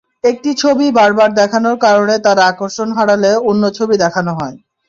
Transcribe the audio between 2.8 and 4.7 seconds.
হারালে অন্য ছবি দেখানো হয়।